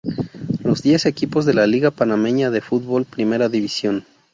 [0.63, 4.03] Los diez equipos de la Liga Panameña de Fútbol Primera División.